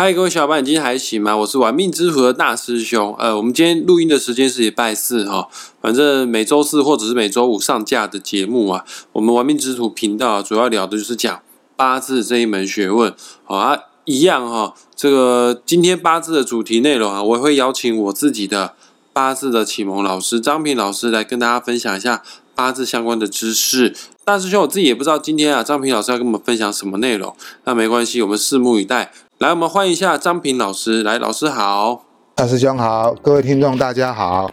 [0.00, 1.36] 嗨，各位小伙伴，你今天还行吗？
[1.36, 3.14] 我是玩命之徒的大师兄。
[3.18, 5.46] 呃，我们今天录音的时间是礼拜四哈，
[5.82, 8.82] 反正每周四或者是每周五上架的节目啊，
[9.12, 11.42] 我们玩命之徒频道主要聊的就是讲
[11.76, 13.14] 八字这一门学问。
[13.44, 18.72] 好啊，一样哈，这个今天八字的主题内容啊，我会邀请我自己的
[19.12, 22.22] 八字的启蒙老师张平老师来跟大家分享一下
[22.54, 23.94] 八字相关的知识。
[24.24, 29.12] 大师兄，我自己也不知道今天啊，张平老师要跟我们分享什么内容，那没关系，我们拭目以待。
[29.40, 31.02] 来，我们欢迎一下张平老师。
[31.02, 32.04] 来，老师好，
[32.34, 34.50] 大师兄好，各位听众大家好。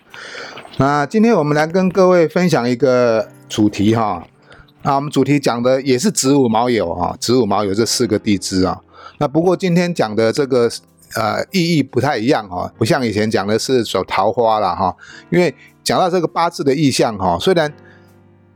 [0.77, 4.25] 那今天我们来跟各位分享一个主题哈。
[4.83, 8.79] 那我们主题讲的也是子午卯酉哈，子午卯酉这四个地支啊。
[9.17, 10.69] 那不过今天讲的这个
[11.15, 14.95] 呃意义不太一样哈，不像以前讲的是走桃花了哈。
[15.29, 17.73] 因为讲到这个八字的意象哈，虽然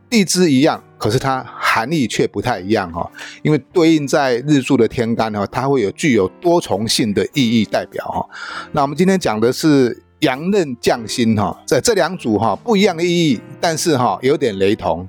[0.09, 0.81] 地支一样。
[1.01, 1.43] 可是它
[1.73, 3.09] 含义却不太一样哈，
[3.43, 8.27] 因为对应在日柱的天干哈，它会有具有多重性的意义代表哈。
[8.73, 15.07] 那我们今天讲的是阳刃将星哈，在这两组哈不一样意义，但是哈有点雷同。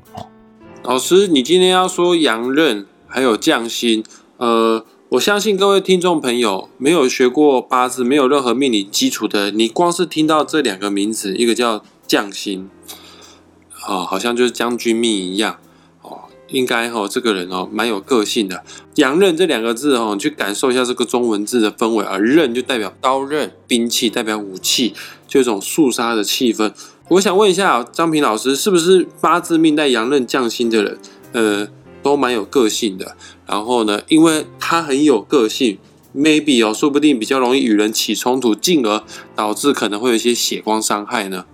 [0.85, 4.05] 老师，你今天要说阳刃还有将星，
[4.37, 12.71] 呃，我相信各位听众朋友没有学过八字，没有任何命理基础的，你光是听到这两个名字，一个叫将星，
[13.87, 15.59] 啊，好像就是将军命一样。
[16.53, 18.63] 应该哈，这个人哦，蛮有个性的。
[18.97, 22.05] 阳刃这两个字哦，去感受一下这个中文字的氛围。
[22.05, 24.95] 而刃就代表刀刃、兵器，代表武器，
[25.27, 26.73] 就一种肃杀的气氛。
[27.09, 30.99] 我想问一下张平老师，是不是八字命带阳刃将星的人，
[31.33, 31.69] 呃，
[32.03, 33.17] 都蛮有个性的？
[33.47, 35.79] 然后呢，因为他很有个性
[36.15, 39.03] ，maybe 哦，说不定比较容易与人起冲突，进而
[39.35, 41.45] 导致可能会有一些血光伤害呢？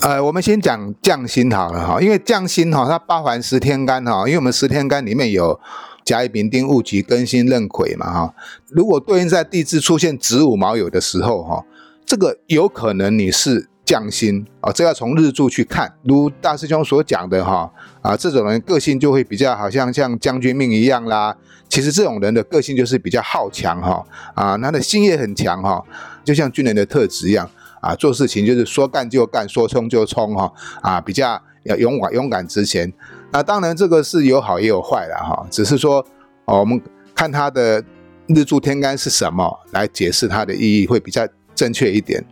[0.00, 5.58] 呃，我们先讲将星好了哈，因为将星哈，它包含十天干哈，因为我们十天干里面有
[6.04, 8.34] 甲乙丙丁戊己庚辛壬癸嘛哈。
[8.68, 11.64] 如果对应在地支出现子午卯酉的时候哈，
[12.04, 15.94] 这个有可能你是将星啊，这要从日柱去看。
[16.02, 17.70] 如大师兄所讲的哈
[18.02, 21.36] 啊，这种人个性就会比较好像像将军命一样啦。
[21.68, 24.04] 其实这种人的个性就是比较好强哈
[24.34, 25.82] 啊，他的心也很强哈，
[26.24, 27.48] 就像军人的特质一样。
[27.84, 30.50] 啊，做事情就是说干就干，说冲就冲哈，
[30.80, 32.90] 啊，比较要勇敢勇敢直前。
[33.30, 36.04] 那当然这个是有好也有坏的哈，只是说
[36.46, 36.80] 哦，我们
[37.14, 37.84] 看他的
[38.26, 42.24] 日柱天干是什么来解释它的意义会比较正确一点。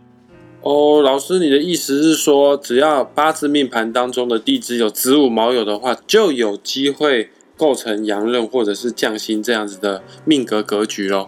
[0.61, 11.27] 哦，老师，你的意思是说，只要八字命盘当中的地支有子午卯酉的话，就有机会构成阳刃或者是将星这样子的命格格局喽？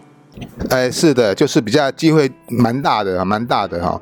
[0.70, 4.02] 哎，是的，就是比较机会蛮大的，蛮大的哈。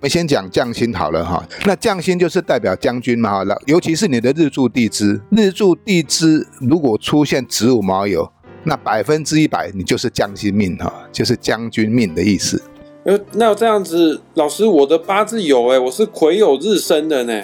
[0.00, 1.46] 我们先讲将星好了哈。
[1.66, 8.28] 那将星就是代表将军嘛，哈，尤其是你的日柱地支，日柱地支如果出现子午卯酉，
[8.64, 12.62] 那百分之一百你就是将星命哈，就是将军命的意思。
[13.04, 17.42] 呃，那这样子，老师，我的八字有哎，我是癸酉日生的呢，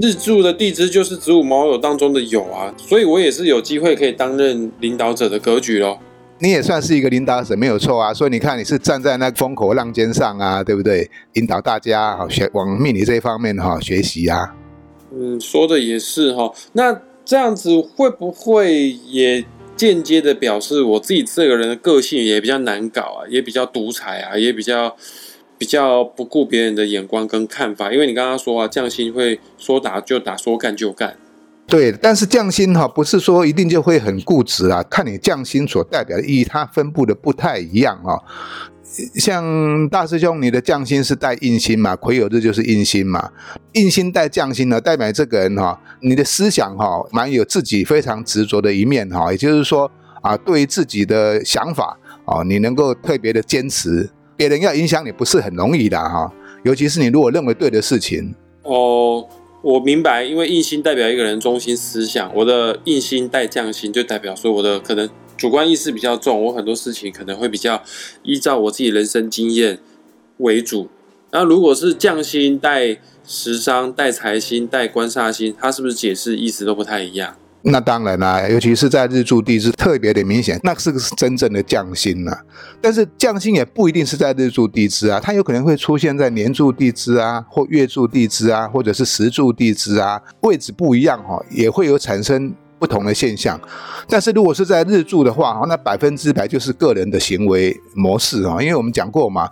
[0.00, 5.98] 日柱的地支就是子午卯酉当中的酉啊，所以我也是有机会可以担任领导者的格局喽。
[6.40, 8.14] 你也算是一个领导者，没有错啊。
[8.14, 11.10] 所以你看，你是站在那风口浪尖上啊，对不对？
[11.34, 14.54] 引导大家哈学往命理这一方面哈学习啊。
[15.12, 16.52] 嗯，说的也是哈。
[16.72, 19.44] 那这样子会不会也
[19.74, 24.94] 间接的表示我自己这个人的个性也比较难搞啊，也比较独裁啊，也比较
[25.56, 27.92] 比较不顾别人的眼光跟看法？
[27.92, 31.16] 因为你刚刚说啊，匠心会说打就打，说干就干。
[31.68, 38.16] 对，但是匠心哈不是说一定就会很固执啊，看你匠心所代表的意义，它分布的不太一样啊。
[39.16, 43.30] 像大师兄，你的匠心是带印心嘛，癸酉日就是印心嘛，
[43.72, 49.90] 印心带匠心呢，代表这个人哈，你的思想哈，蛮有自己非常执着的一面哈，也就是说
[50.22, 59.28] 啊，对于自己的想法啊，你能够特别的坚持，别人要影响你不是很容易的哈，尤其是你如果认为对的事情哦。
[59.60, 67.82] 我明白，因为印星代表一个人中心思想，我的印星带将星，就代表说我的可能主观意识比较重，我很多事情可能会比较
[68.22, 69.80] 依照我自己人生经验
[70.38, 70.88] 为主。
[71.32, 77.36] 那如果是将星带食伤、带财星、带官煞星，它是不是解释意思都不太一样？
[77.70, 82.36] 那当然啦，尤其是在日柱地支特别的明显，那是个真正的将星呐。
[82.80, 93.60] 但是将星也不一定是在日柱地支啊，它有可能会出现在年柱地支啊，或月柱地支啊，或者是时柱地支啊，位置不一样哈，也会有产生不同的现象。
[94.08, 99.48] 但是如果是在日柱的话，那百分之百就是个人的行为模式啊，因为我们讲过嘛，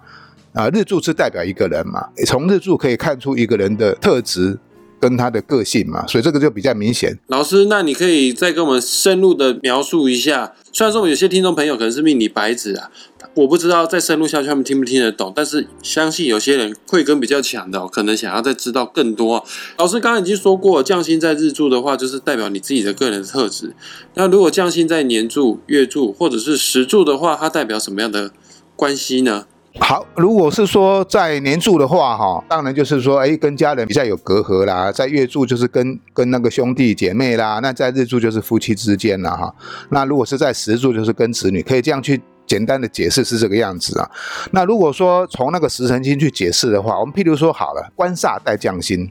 [0.54, 4.58] 啊，日柱是代表一个人嘛，从日柱可以看出一个人的特质。
[4.98, 7.18] 跟他的个性嘛，所以这个就比较明显。
[7.28, 10.54] 老师，那你可以再跟我们深入的描述一下。
[10.72, 12.90] 虽然说有些听众朋友可能是命理白纸啊，
[13.34, 19.42] 我不知道再深入下去他们听不听得懂，但是相信有些人慧根比较强的，可能想要再知道更多。
[19.78, 23.74] 老师刚刚已经说过，匠心在日柱的话，就是代表你自己的个人特质。
[24.14, 28.30] 那如果匠心在年柱、月柱或者是时柱的话，它代表什么样的
[28.74, 29.46] 关系呢？
[29.80, 39.54] 好，如果是说在年柱的话，哈，当然就是说，哎，跟家人比较有隔阂啦；在月柱就是跟跟那个兄弟姐妹啦；那在日柱就是夫妻之间啦，哈。
[39.90, 42.20] 那如果是在时柱，就是跟子女，可以这样去。
[42.48, 44.08] 简单的解释是这个样子啊。
[44.52, 49.10] 那如果说从那个时辰星去解释的话，我们譬如说好了，官煞带将星，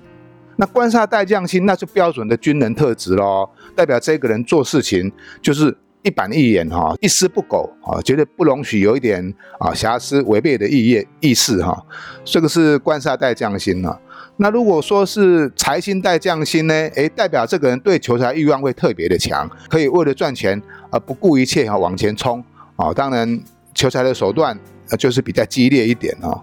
[0.56, 5.12] 那官煞带将星，那是标准的军人特质喽，代表这个人做事情
[5.42, 11.76] 就是一板一眼哈，一丝不苟啊，绝对不容许有一点啊瑕疵、违背的意业意识哈。
[12.24, 14.00] 这个是官煞带将星啊。
[14.38, 16.74] 那如果说是财星带将星呢？
[16.94, 20.62] 诶，代表这个人对求财欲望会特别的强，可以为了赚钱
[20.92, 22.44] 而不顾一切哈往前冲。
[22.76, 23.42] 啊，当然，
[23.74, 24.56] 求财的手段
[25.00, 26.40] 就是比较激烈一点哦。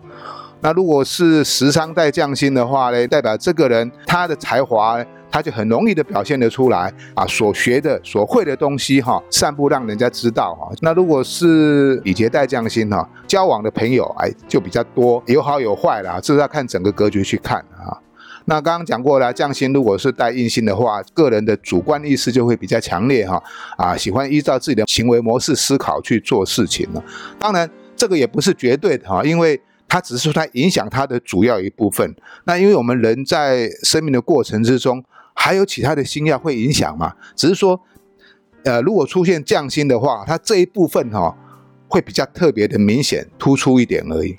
[0.61, 10.71] 那如果是时商带匠心的话呢，代表这个人他的才华，他就很容易的表现得出来啊，所学的、所会的东西哈，散布让人家知道哈。
[10.83, 17.99] 那如果是以节带匠心哈，交往的朋友哎就比较多，有好有坏啦，这是要看整个格局去看啊。
[18.45, 23.43] 那刚刚讲过了，将心如果是带印星的话，个人的主观意识就会比较强烈哈，
[23.77, 27.03] 啊，喜欢依照自己的行为模式思考去做事情呢。
[27.39, 29.59] 当然，这个也不是绝对的哈，因为
[29.89, 32.15] 它只是说它影响它的主要一部分。
[32.45, 37.81] 那因为我们人在生命的过程之中，还有其他的星耀会影响嘛，只是说，
[38.65, 41.37] 呃，如果出现降星的话，它这一部分哈
[41.89, 44.39] 会比较特别的明显突出一点而已。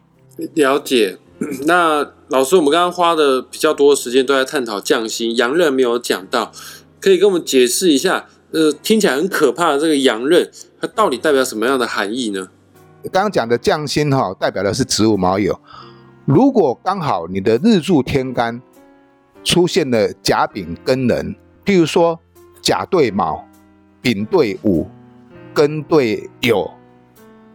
[0.53, 1.17] 了解。
[1.65, 6.53] 那老师，我们刚刚花的比较多的时间都在探讨降星，阳刃没有讲到，
[7.01, 8.27] 可以跟我们解释一下？
[8.51, 10.49] 呃，听起来很可怕的这个阳刃，
[10.79, 12.47] 它到底代表什么样的含义呢？
[13.11, 15.57] 刚刚讲的降星哈，代表的是植物卯酉。
[16.23, 18.61] 如果刚好你的日柱天干
[19.43, 21.35] 出现了甲丙庚壬，
[21.65, 22.19] 譬如说
[22.61, 23.43] 甲对卯，
[24.01, 24.87] 丙对午，
[25.53, 26.71] 庚对酉。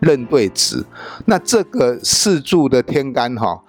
[0.01, 0.87] 壬对子，
[1.27, 3.61] 那这个四柱的天干哈，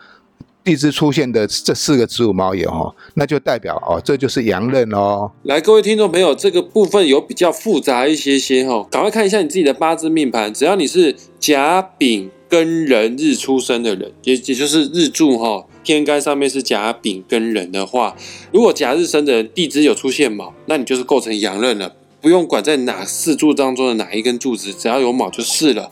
[0.63, 5.31] 地支出现的这四个子午卯酉哈，那就代表哦，这就是阳刃哦。
[5.42, 15.66] 来，各位听众朋友，这个部分有比较复杂一些些哈，赶快看一下你自己的八字命盘，只要你是甲丙庚壬日出生的人，也也就是日柱哈，
[15.96, 18.16] 天干上面是甲丙跟壬的话，
[18.52, 21.96] 如果甲日生的人地支有出现卯，那你就是构成阳刃了。
[22.22, 25.90] 不用管在哪四柱当中的哪一根柱子，只要有卯就是了。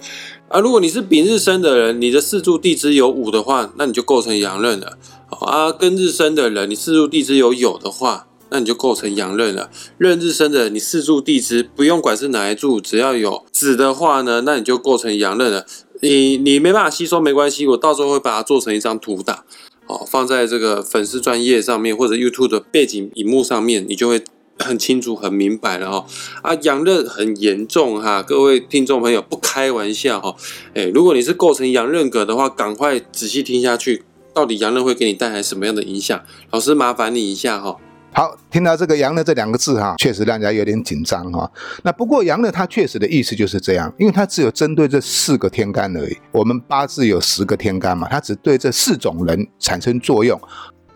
[0.50, 4.98] 啊，如果你是丙日生的人，你的四柱地支有午的话，那你就构成阳刃了。
[5.30, 9.70] 啊，庚日生的人，你四柱地支有酉的话，那你就构成阳刃了。
[9.98, 15.66] 壬日生的，你四柱地支不用管是哪一柱，只要有子的话呢，那你就构成阳刃了。
[16.02, 19.44] 你你没办法吸收没关系，我到时候会把它做成一张图档，
[19.88, 24.24] 哦，放在这个粉丝专业上面或者 YouTube 的背景荧幕上面，你就会。
[24.60, 26.06] 很清楚、很明白了哦
[26.42, 30.36] 啊，阳刃很严重哈，各位听众朋友不开玩笑哈，
[30.74, 34.04] 哎，如果你是构成阳刃格的话，赶快仔细听下去，
[34.34, 36.20] 到底阳刃会给你带来什么样的影响？
[36.50, 37.78] 老师麻烦你一下哈。
[38.18, 41.48] 好，听到这个阳的这两个字哈，确实让人家有点紧张哈。
[41.84, 46.18] 那不过阳刃它确实的意思就是这样，因为它只有针对这四个天干而已。
[46.32, 50.42] 我们八字有十个天干嘛，它只对这四种人产生作用。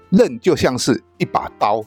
[0.10, 1.84] 刃就像是一把刀。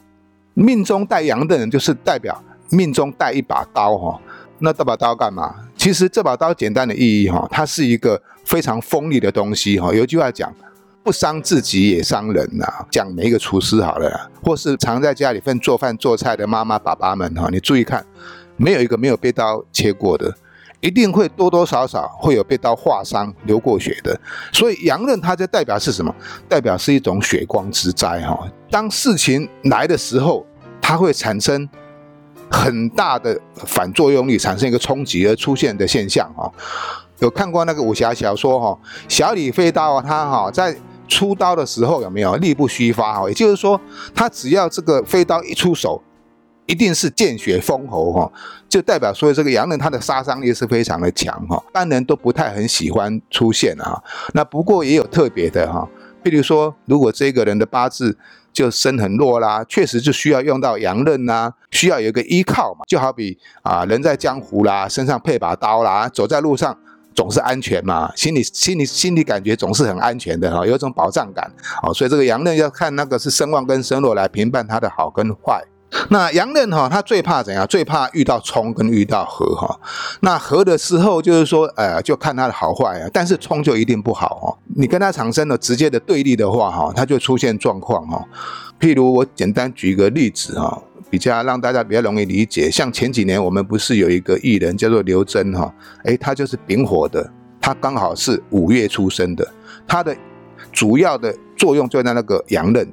[0.55, 4.21] 命中带阳的人，就是代表命中带一把刀哈。
[4.61, 5.53] 那这把刀干嘛？
[5.77, 9.93] 其实这把刀简单的意义哈，它是一个非常锋利的东西哈。
[9.93, 10.55] 有句话讲，
[11.05, 12.67] 不伤自己也伤人呐。
[12.91, 18.05] 讲每一个厨师好了，或是常在家里份做饭做菜的妈妈爸爸们哈，你注意看，
[18.57, 20.35] 没有一个没有被刀切过的。
[20.81, 24.21] 一定会多多少少会有被刀划伤、流过血的，
[24.53, 26.15] 所以阳刃它就代表是什么？
[26.47, 28.39] 代表是一种血光之灾哈。
[28.71, 30.45] 当事情来的时候，
[30.83, 31.67] 它会产生
[32.51, 36.53] 很大的反作用力，产生一个冲击而出现的现象哈。
[37.21, 40.77] 有看过那个武侠小说哈，小李飞刀啊，他哈在
[41.15, 43.29] 出刀的时候有没有力不虚发哈？
[43.29, 43.81] 也就是说，
[44.15, 46.03] 他只要这个飞刀一出手。
[46.67, 48.33] 一定是见血封喉哈，
[48.71, 54.03] 就代表说这个洋人他的杀伤力是非常的强哈，般人都不太很喜欢出现啊。
[54.33, 55.87] 那不过也有特别的哈，
[56.23, 58.17] 譬如说，如果这个人的八字
[58.51, 62.81] 就身很弱啦，确实就需要用到阳刃呐，需要有一个依靠嘛。
[62.89, 66.75] 就好比啊，人在江湖啦，身上配把刀啦，走在路上
[67.15, 71.51] 总是安全嘛，心里心里心里感觉总是很安全的哈，有一种保障感
[71.83, 71.95] 哦。
[71.95, 75.65] 所以这个阳刃要看那个是声旺跟声落来评判它的好跟坏。
[76.11, 77.65] 那阳刃哈，他最怕怎样？
[77.69, 79.79] 最怕遇到冲跟遇到合哈。
[80.23, 83.09] 那合的时候就是说，呃，就看他的好坏啊。
[83.13, 84.59] 但是冲就一定不好哈。
[84.75, 88.25] 你跟他产生了直接的对立的话哈，他就出现状况哈。
[88.81, 90.83] 譬如我简单举一个例子哈，
[91.15, 92.69] 比较让大家比较容易理解。
[92.69, 99.49] 像前几年我们不是有一个艺人叫做刘真哈，诶，他就是丙火的，他刚好是五月出生的，
[99.87, 100.17] 他的
[100.73, 102.93] 主要的作用就在那个阳刃。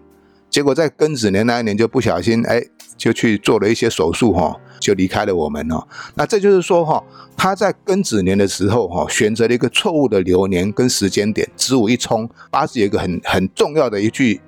[0.51, 2.63] 结果在庚子年那一年就不小心，哎，
[2.96, 5.84] 就去做了一些手术哈，就离开了我们哦。
[6.13, 7.04] 那这就是说哈，
[7.36, 14.40] 他在庚子年的时候哈，选择了一个错误的流年跟时间点，子午一冲，八字有一个很很重要的一句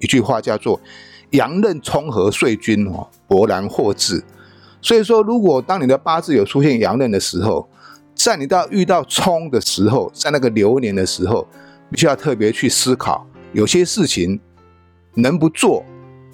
[0.00, 0.80] 一句话叫做
[1.32, 4.24] “阳刃冲合岁君哦，勃然获志”。
[4.80, 7.68] 所以说，如果当你的八字有出现阳刃的时候，
[8.14, 11.46] 在你到遇到冲的时候，在那个流年的时候，
[11.90, 14.40] 必须要特别去思考，有些事情。
[15.14, 15.84] 能不做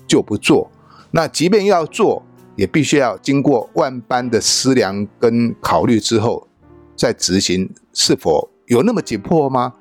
[0.06, 0.70] 就不做，
[1.10, 2.22] 那即便要做，
[2.54, 6.46] 也必须要经过万般的思量跟考虑之后
[6.94, 9.74] 再执行，是否有那么紧迫吗？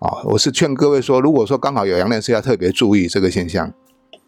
[0.00, 3.72] 啊，我是劝各位说，如果说刚好有阳刃，是要特别注意这个现象。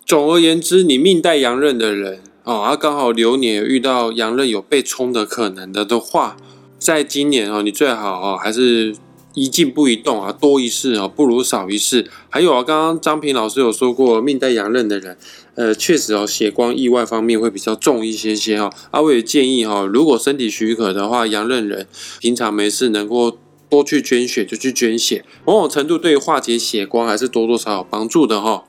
[0.09, 6.39] 总而言之，你命带阳刃的人，哦，啊刚好流年遇到阳刃有被冲的可能的的话，
[6.79, 8.97] 在今年哦，你最好哦还是。
[9.35, 12.11] 一静不一动啊，多一事啊，不如少一事。
[12.29, 15.17] 还有啊，刚刚张平老师有说过，命带阳刃的人，
[15.55, 18.69] 呃，确实哦，血光意外方面会比较重一些些哈。
[18.91, 21.87] 阿伟建议哈，如果身体许可的话，阳刃人
[22.19, 23.39] 平常没事能够
[23.69, 28.65] 多去捐血就去捐血，某种程度对化解血光还是多多少少有帮助的哈。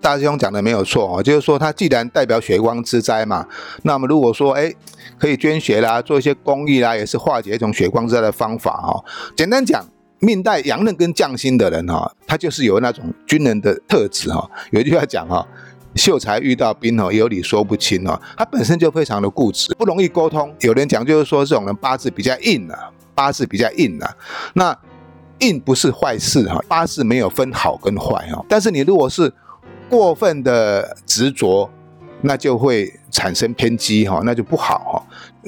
[0.00, 3.46] 大师兄讲的没有错哦，就是说他既然代表血光之灾嘛，
[3.82, 4.72] 那么如果说哎。
[5.18, 9.04] 可以捐血啦，做一些公益啦，也是化解一种血光之灾的方法哈。
[9.36, 9.84] 简单讲，
[10.18, 14.50] 命带阳刃跟将星的人哈，他就是有那种军人的特质哈。
[14.70, 15.46] 有一句话讲哈，
[15.94, 18.18] 秀才遇到兵哦，有理说不清哦。
[18.34, 20.50] 他本身就非常的固执，不容易沟通。
[20.60, 24.16] 有人讲就是说，这种人八字比较硬啊，八字比较硬啊。
[24.54, 24.74] 那
[25.40, 28.42] 硬不是坏事哈，八字没有分好跟坏哈。
[28.48, 29.30] 但是你如果是
[29.90, 31.68] 过分的执着。
[32.22, 35.02] 那就会产生偏激哈，那就不好哈。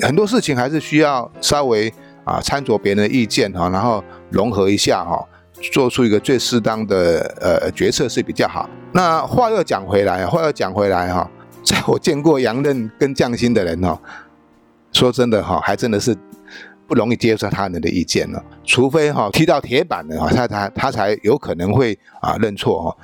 [0.07, 1.93] 很多事情还是需要稍微
[2.25, 5.23] 啊参酌别人的意见哈，然后融合一下哈，
[5.71, 8.67] 做出一个最适当的呃决策是比较好。
[8.91, 11.31] 那话又讲回来，话又讲回来哈，
[11.63, 14.01] 在我见过杨任跟匠心的人哈，
[14.93, 16.17] 说真的哈，还真的是
[16.87, 22.97] 不容易接受他人的意见了，除非哈踢到铁板了哈，他他他才有可能会啊认错哈。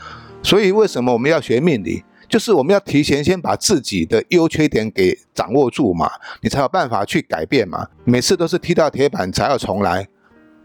[0.42, 2.04] 所以为什么我们要学命理？
[2.28, 6.10] 就是我们要提前先把自己的优缺点给掌握住嘛，
[6.42, 7.86] 你才有办法去改变嘛。
[8.04, 10.06] 每次都是踢到铁板才要重来，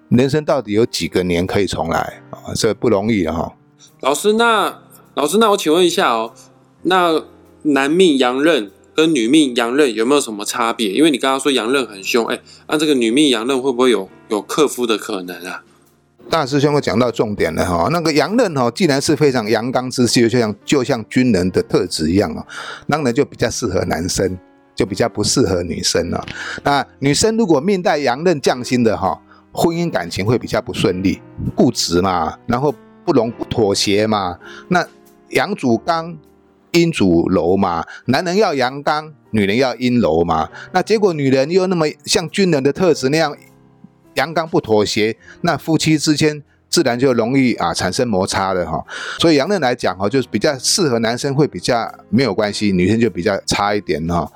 [0.09, 2.51] 人生到底有几个年可以重来啊？
[2.53, 3.55] 这不容易哈。
[4.01, 4.81] 老师，那
[5.13, 6.33] 老师，那我请问一下哦，
[6.81, 7.23] 那
[7.61, 10.89] 男命阳刃跟女命阳刃有没有什么差别？
[10.89, 15.63] 因为你刚刚说阳刃很凶，哎，那这个女命阳刃会不会有有克夫的可能啊？
[16.29, 22.43] 大师兄会讲到重点了哈，那个阳刃哈，既然是非常阳刚之气，就像就像军人的特质一样啊，
[22.87, 24.35] 当然就比较适合男生，
[24.73, 26.25] 就比较不适合女生了。
[26.63, 31.21] 那女生如果面带阳刃将心的哈，婚姻感情会比较不顺利，
[31.55, 32.73] 固执嘛，然后
[33.05, 34.39] 不容不妥协嘛。
[34.69, 34.83] 那
[35.29, 36.17] 阳主刚，
[36.71, 40.49] 阴主柔嘛，男人要阳刚，女人要阴柔嘛。
[40.71, 43.35] 那结果女人又那么像军人的特质那样。
[44.15, 48.83] 阳刚不妥协，那夫妻之间自然就容易啊产生摩擦了哈。
[49.19, 54.31] 所以阳刃来讲哈，就是比较适合男生会比较没有关系，女生就比较差一点哈。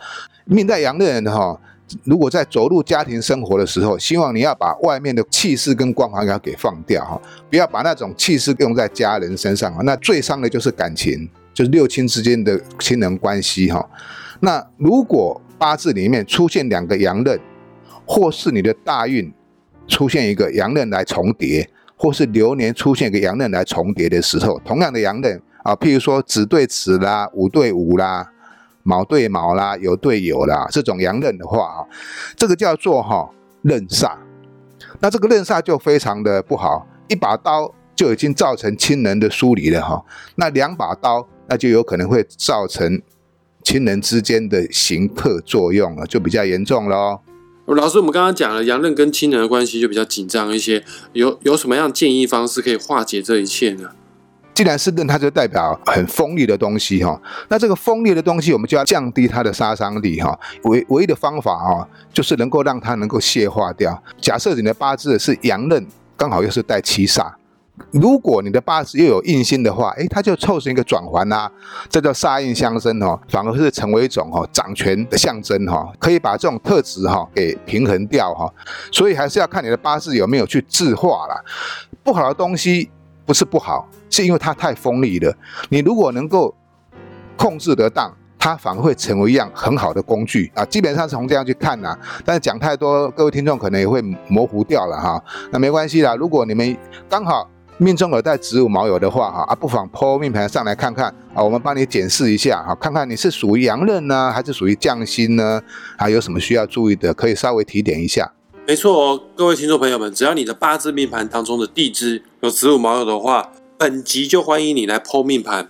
[0.46, 1.60] 命带阳刃的哈，
[2.04, 9.80] 如果在走入家庭生活的时候，希望你要把外面的气势跟光环要给放掉哈，不要把那种气势用在家人身上啊。
[9.84, 13.88] 那最伤的就是感情，就是六亲之间的亲人关系哈。
[14.40, 17.40] 那如果八字里面出现两个阳刃，
[18.06, 19.34] 或是你的大运。
[19.88, 28.30] 出现一个阳刃来重叠，或是流年出现一个阳刃来重叠的时候，同样的阳刃啊，譬如说子对子啦，午对午啦，
[28.84, 31.80] 卯对卯啦，酉对酉啦，这种阳刃的话啊，
[32.36, 33.30] 这个叫做哈
[33.62, 34.12] 刃煞。
[35.00, 40.04] 那这个刃煞就非常的不好，一把刀就已经造成亲人的疏离了哈。
[40.36, 43.02] 那两把刀，那就有可能会造成
[43.64, 47.20] 亲人之间的刑克作用了，就比较严重喽。
[47.76, 53.90] 老师，我们刚刚讲了阳刃跟亲人的关系就比较紧张一些，有有什么样建议方式可以化解这一切呢？
[54.54, 57.22] 既然是刃，它就代表很锋利的东西哈。
[57.50, 60.40] 那这个锋利的东西，我们就要降低它的杀伤力哈。
[60.64, 64.02] 唯唯一的方法哈，就是能够让它能够卸化掉。
[64.20, 67.32] 假设你的八字是阳刃，刚好又是带七煞，
[67.92, 71.50] 如果你的八字又有印星的话，诶，它就凑成一个转环呐，
[71.90, 78.52] 这叫煞印相生哦，反而是成为一种哦掌权的象征哈，可以把这种特质哈给平衡掉哈。
[78.92, 81.40] 所以还是要看你的八字有没有去制化啦。
[82.04, 82.90] 不好的东西
[83.26, 85.36] 不是不好，是因为它太锋利了。
[85.70, 86.54] 你如果能够
[87.38, 88.14] 控制得当。
[88.40, 90.64] 它反而会成为一样很好的工具啊！
[90.66, 95.22] 基本上是从这样去看呐，但是讲太多，各位听众可能也会模糊掉了哈。
[95.52, 96.78] 那没关系啦，如果你们
[97.10, 105.62] 刚好命中有带子午卯酉的话哈，啊，不妨剖命盘上来看看啊，我们帮你检视一下哈，看看你是属于阳刃呢，还是属于将星呢？
[105.98, 108.32] 啊，有什么需要注意的，可以稍微提点一下。
[108.66, 115.70] 没错哦，各位听众朋友们，只要你的八字命盘当中的地支有子午卯酉的话，本集就欢迎你来剖命盘。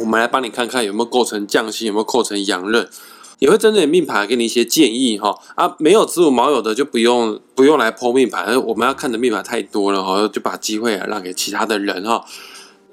[0.00, 2.88] 我们来帮你看看有没有构成降星，有没有构成阳刃，
[3.40, 5.36] 也会针对命盘给你一些建议哈。
[5.56, 12.24] 啊，没有子午卯酉的就不用不用来剖命盘，我们要看的命盘太多了哈，就把机会啊让给其他的人哈。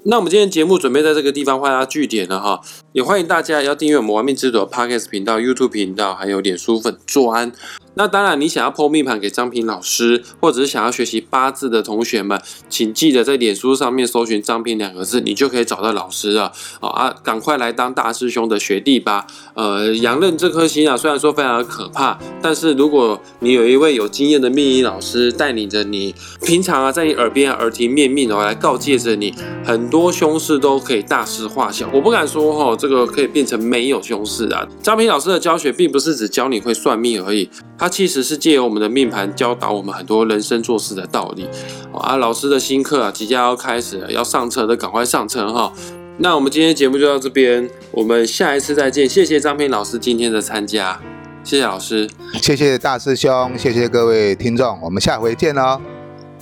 [0.04, 2.60] 那我们今天节目准备在这个地方画下句点了哈，
[2.92, 7.52] 也欢迎大家要订阅我们玩命之主的 Podcast 频道、YouTube 频道，还有脸书粉专。
[7.98, 16.52] 那当然，你想要剖命盘给张平老师，或者是想要学习八字的同学们，请记得在脸书上面搜寻“张平”两个字，你就可以找到老师了。
[16.80, 19.26] 啊，赶快来当大师兄的学弟吧！
[19.54, 26.14] 呃，阳刃这颗星啊，虽然说非常的可怕，但是如果你有一位有经验的命理老师带领着你，
[26.44, 31.90] 平常啊在你耳边耳提面命哦来告诫着你，很多凶事都可以大事化小。
[31.92, 34.64] 我不敢说哈，这个可以变成没有凶事啊。
[34.80, 37.87] 张平老师的教学并不是只教你会算命而已，他。
[37.88, 41.48] 其实是借由我们的命盘教导我们很多人生做事的道理
[41.92, 42.16] 啊！
[42.16, 45.72] 老师的新课啊即将要开始了，要上车的赶快上车哈！
[46.18, 49.08] 那我们今天节目就到这边，我们下一次再见。
[49.08, 51.00] 谢谢张平老师今天的参加，
[51.44, 52.08] 谢谢老师，
[52.42, 55.80] 谢谢大师兄，谢谢各位听众，我们下回见哦，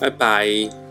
[0.00, 0.85] 拜拜。